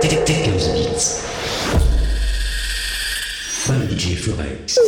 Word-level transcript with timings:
Technos 0.00 0.68
Beats. 0.68 1.24
DJ 3.88 4.16
Forex. 4.16 4.78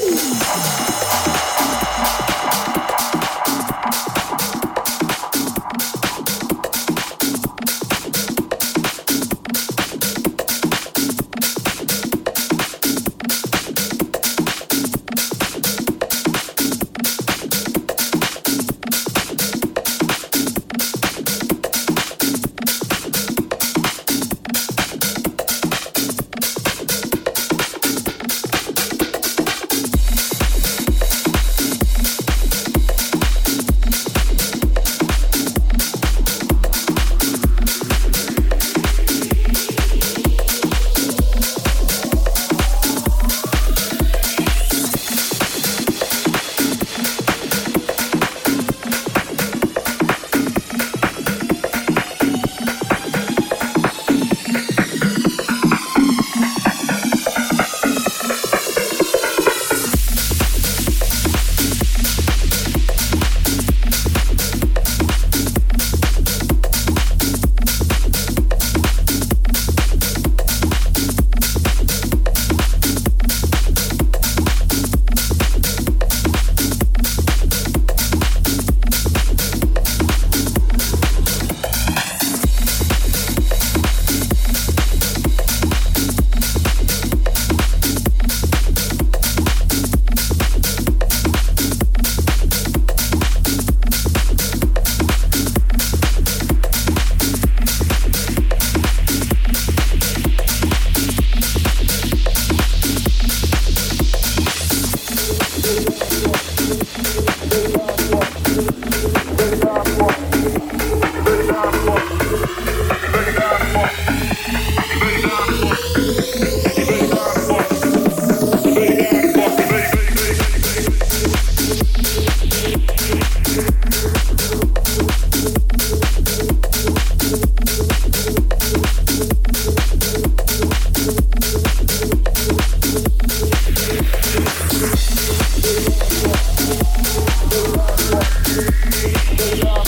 They 139.81 139.87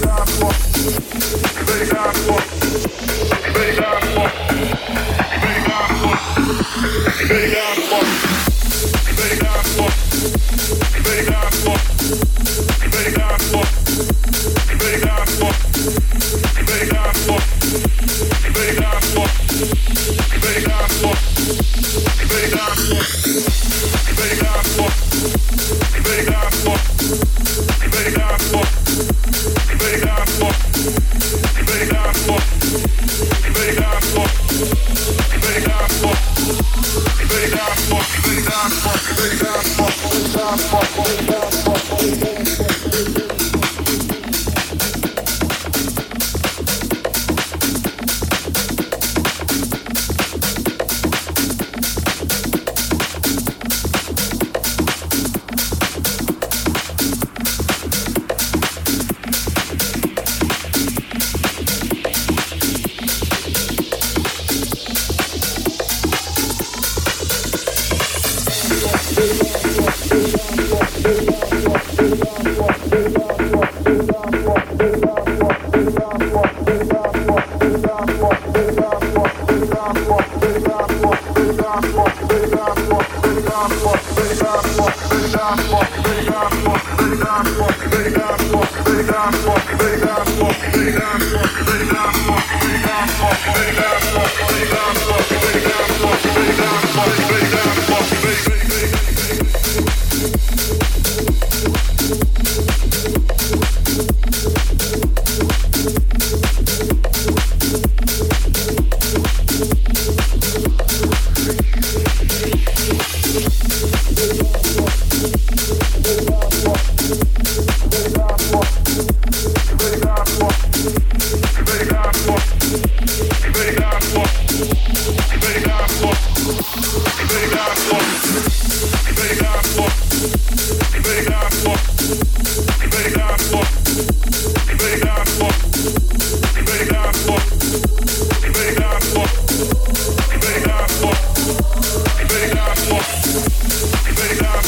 got 0.00 0.28
what? 0.42 0.56
They 1.66 1.88
got 1.88 2.16
what? 2.26 2.93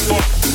What? 0.08 0.45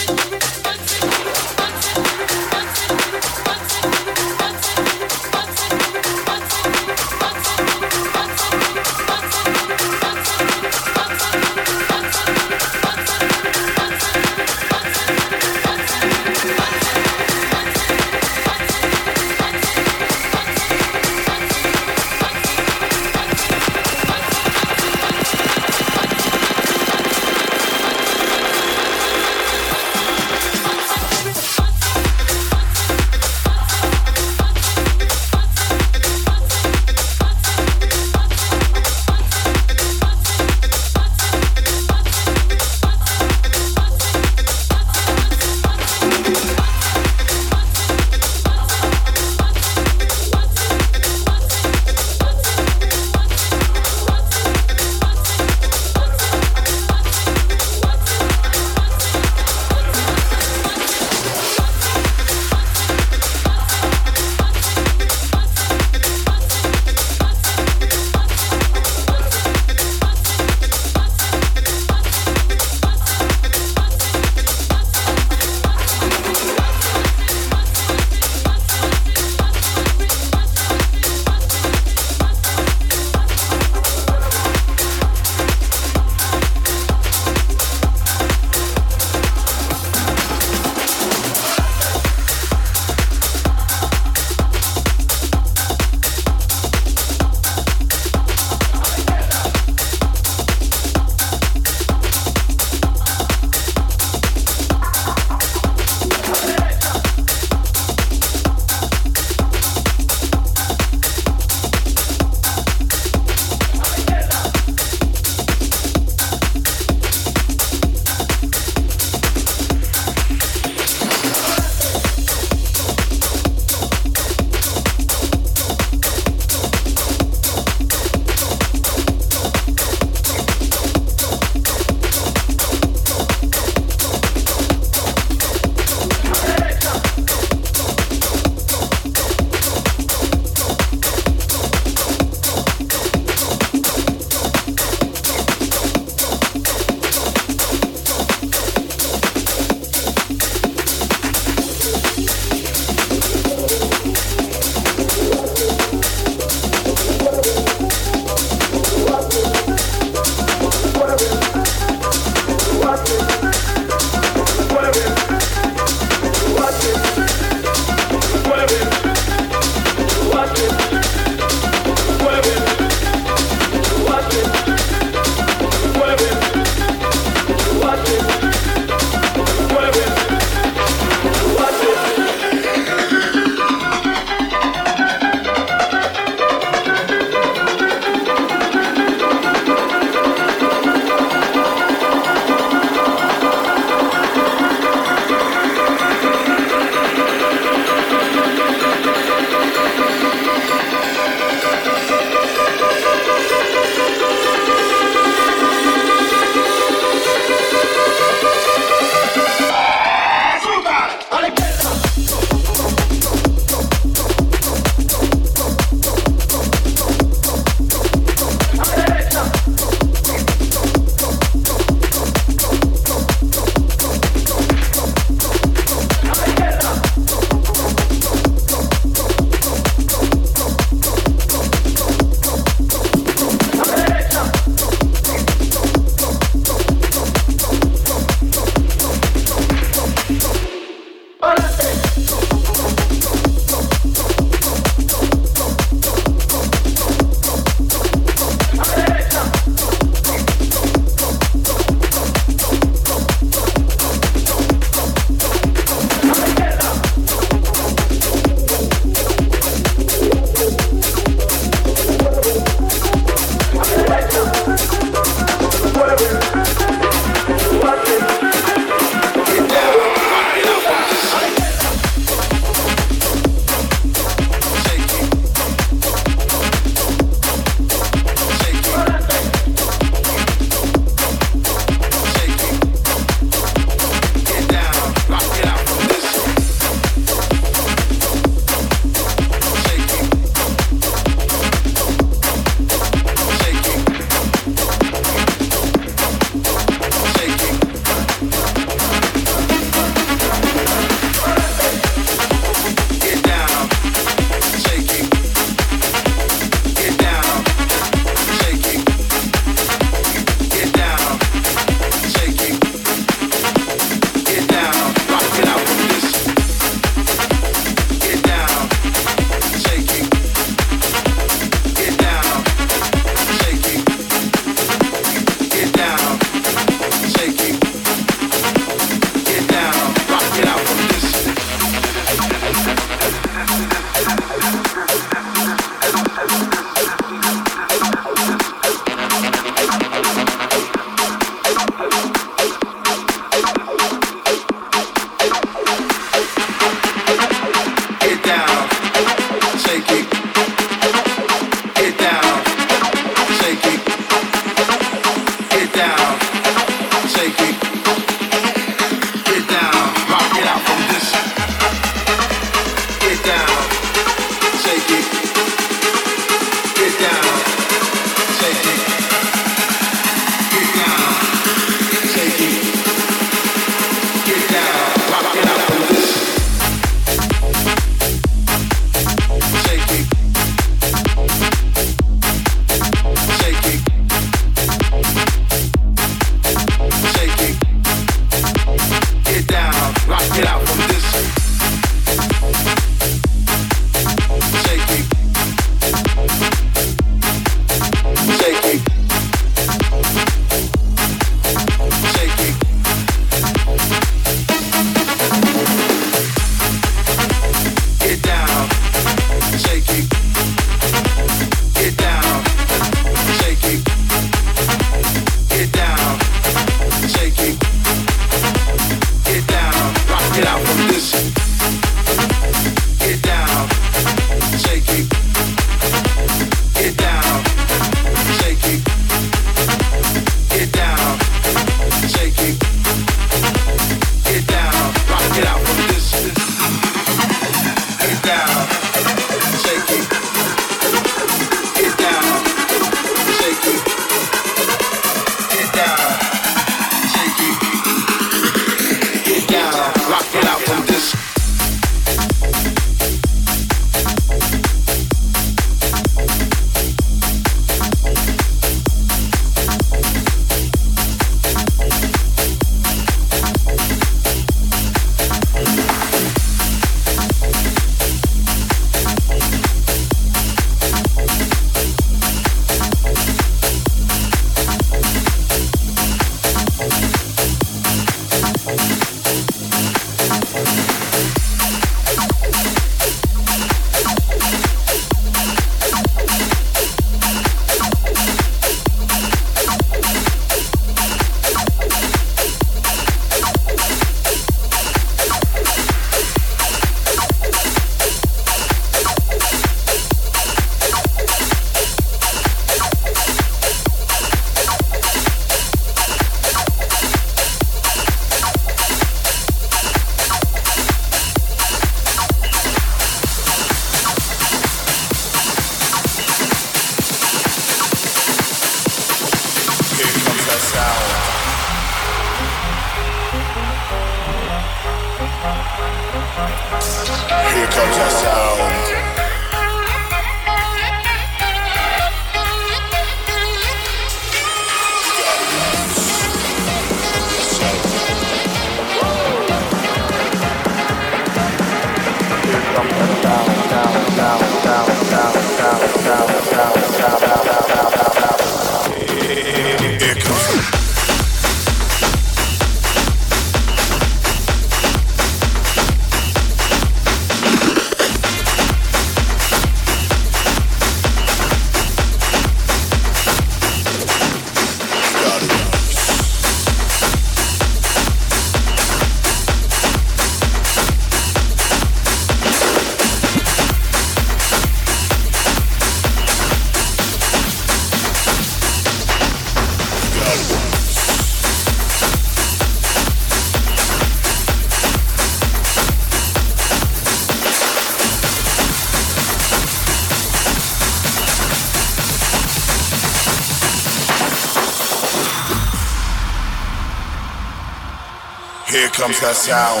Comes 599.20 599.40
that 599.40 599.54
sound. 599.54 600.00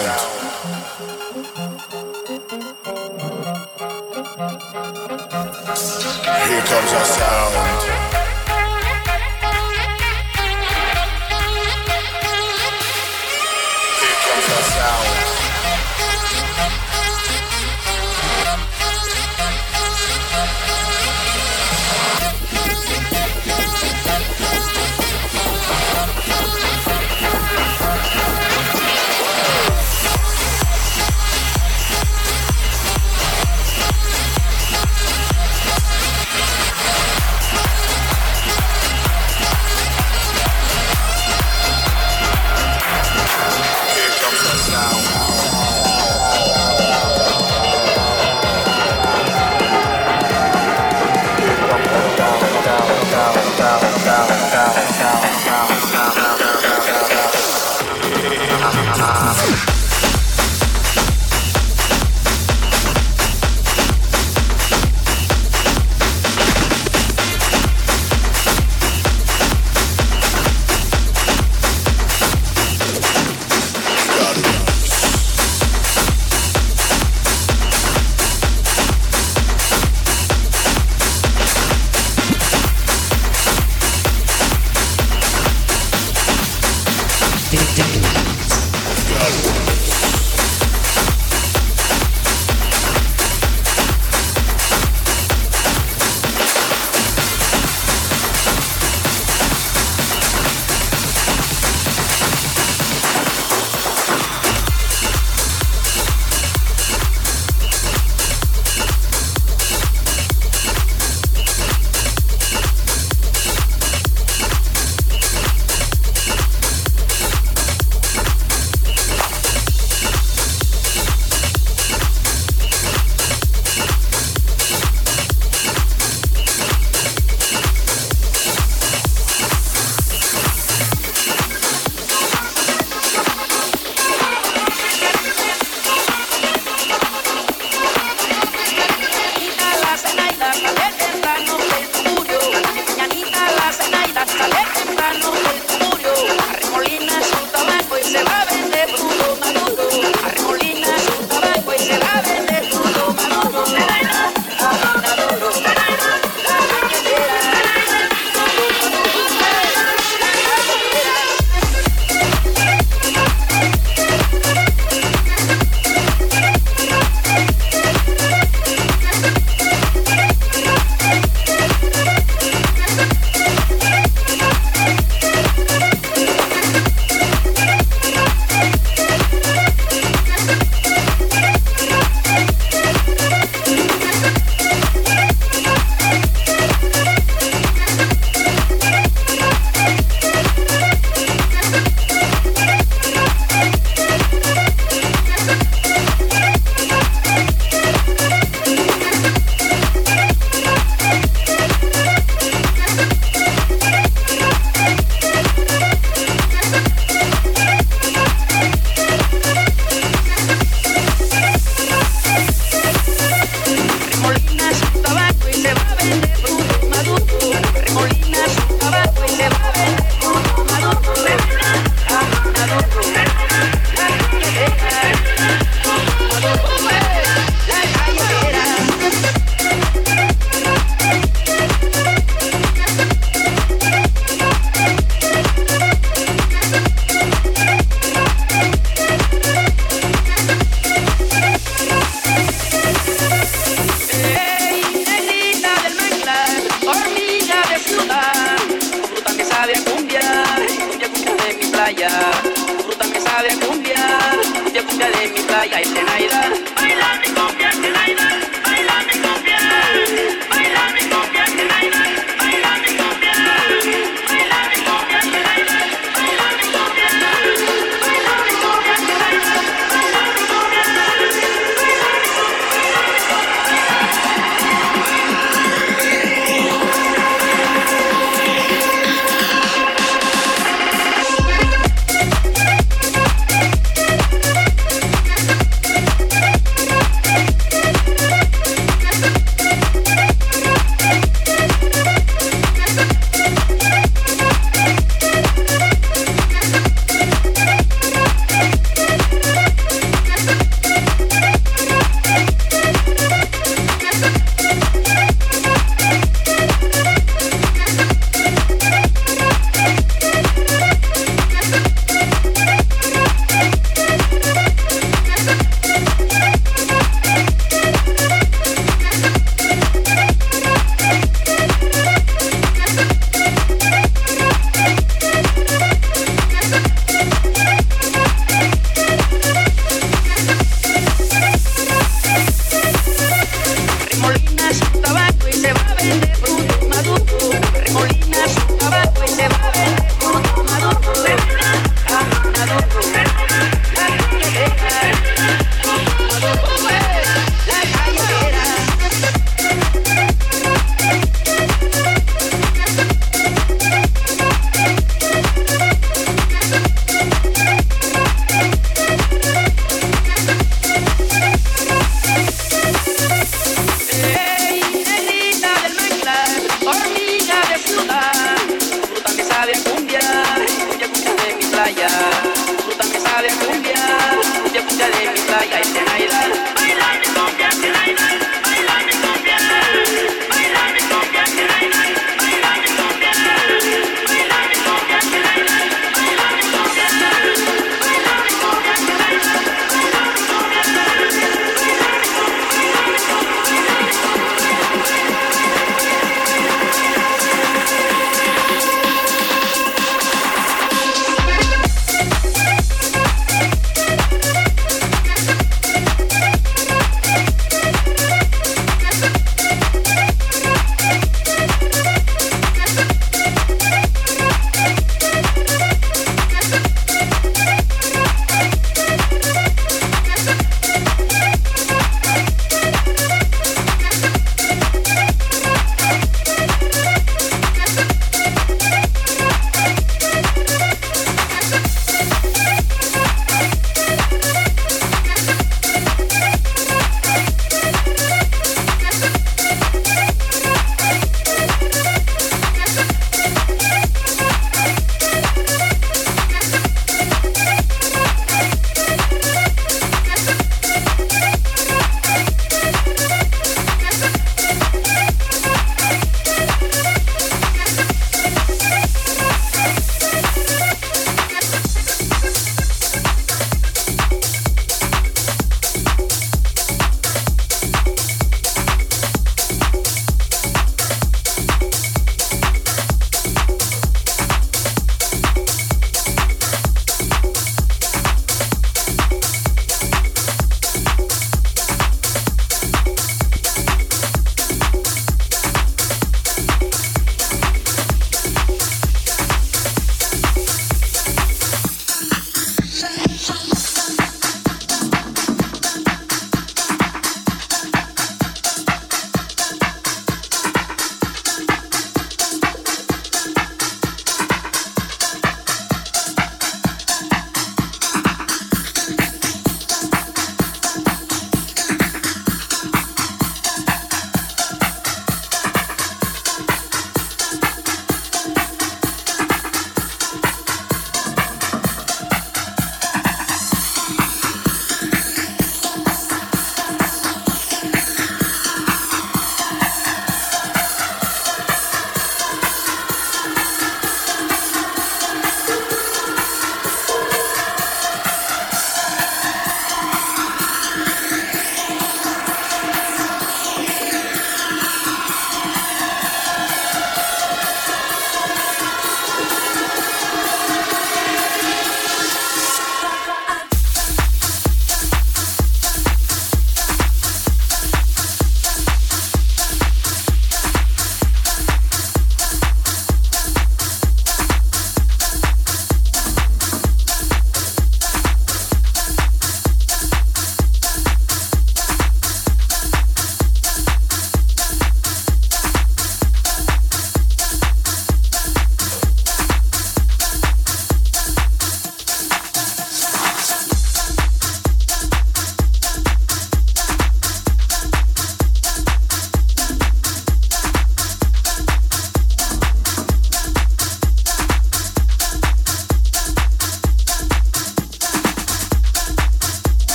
Here 6.48 6.62
comes 6.62 6.90
that 6.90 7.06
sound. 7.06 7.79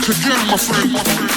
back 0.00 0.08
again, 0.08 0.46
my 0.46 0.56
friend. 0.56 0.92
My 0.92 1.02
friend. 1.02 1.27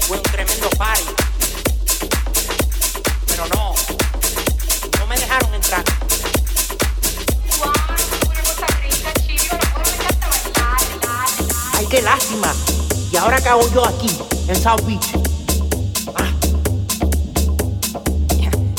fue 0.00 0.16
un 0.16 0.22
tremendo 0.22 0.70
party. 0.70 1.02
Pero 3.26 3.46
no, 3.54 3.74
no 4.98 5.06
me 5.06 5.16
dejaron 5.16 5.54
entrar. 5.54 5.84
Ay, 11.74 11.86
qué 11.90 12.02
lástima. 12.02 12.54
Y 13.10 13.16
ahora 13.16 13.40
cago 13.40 13.68
yo 13.72 13.84
aquí, 13.84 14.10
en 14.48 14.56
South 14.56 14.82
Beach. 14.86 15.12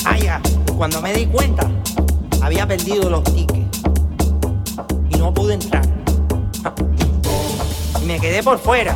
Ah, 0.06 0.18
ya. 0.18 0.36
Ah, 0.36 0.42
cuando 0.78 1.02
me 1.02 1.14
di 1.14 1.26
cuenta, 1.26 1.70
había 2.42 2.68
perdido 2.68 3.10
los 3.10 3.24
tickets. 3.24 3.82
Y 5.10 5.18
no 5.18 5.34
pude 5.34 5.56
entrar. 5.56 5.86
Me 8.06 8.20
quedé 8.22 8.42
por 8.42 8.58
fuera. 8.60 8.96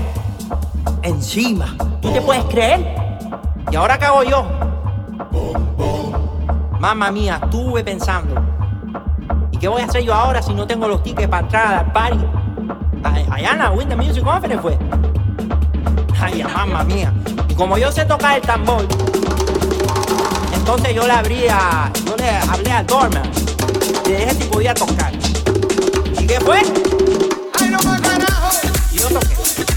Encima. 1.04 1.76
¿Tú 2.02 2.12
te 2.12 2.22
puedes 2.22 2.44
creer? 2.46 2.96
¿Y 3.72 3.76
ahora 3.76 3.96
hago 3.96 4.24
yo? 4.24 4.46
Mamma 6.80 7.12
mía, 7.12 7.40
estuve 7.44 7.84
pensando. 7.84 8.36
¿Y 9.52 9.58
qué 9.58 9.68
voy 9.68 9.82
a 9.82 9.86
hacer 9.86 10.04
yo 10.04 10.14
ahora 10.14 10.42
si 10.42 10.54
no 10.54 10.68
tengo 10.68 10.88
los 10.88 11.02
tickets 11.02 11.28
para 11.28 11.44
entrar 11.44 11.74
al 11.74 11.92
party? 11.92 12.20
Allá 13.04 13.52
en 13.52 13.60
la 13.60 13.72
Winter 13.72 13.98
Music 13.98 14.24
Conference 14.24 14.62
fue. 14.62 14.78
Ay, 16.20 16.44
mamma 16.44 16.84
mía. 16.84 17.12
Y 17.50 17.56
como 17.56 17.78
yo 17.78 17.92
sé 17.92 18.06
tocar 18.06 18.36
el 18.36 18.42
tambor, 18.44 18.86
entonces 20.54 20.94
yo 20.94 21.08
le 21.08 21.14
abría, 21.14 21.92
yo 22.06 22.16
le 22.16 22.30
hablé 22.30 22.72
al 22.72 22.86
doorman. 22.86 23.24
Le 24.06 24.18
dije 24.18 24.34
si 24.36 24.44
podía 24.44 24.74
tocar. 24.76 25.12
¿Y 26.20 26.28
qué 26.28 26.40
fue? 26.42 26.62
¡Ay, 27.60 27.70
no 27.70 27.80
carajo! 27.80 28.52
Y 28.92 28.98
yo 28.98 29.08
toqué. 29.10 29.71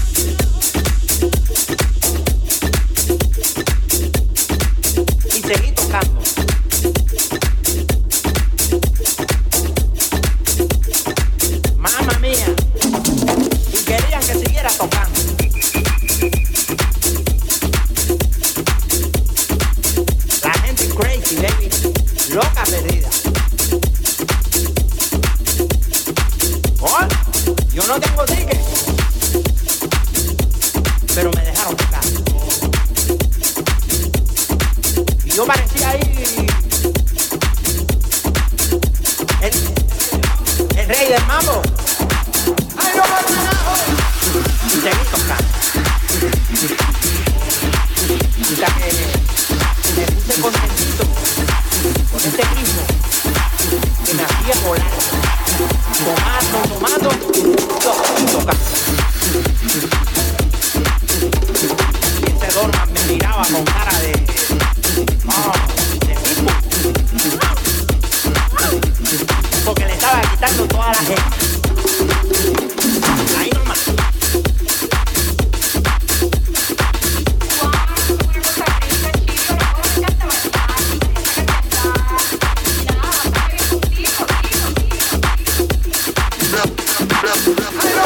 Hey, 86.97 88.04